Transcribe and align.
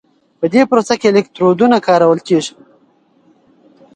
په 0.39 0.45
دې 0.53 0.61
پروسه 0.69 0.95
کې 1.01 1.07
الکترودونه 1.11 1.77
کارول 1.87 2.19
کېږي. 2.27 2.53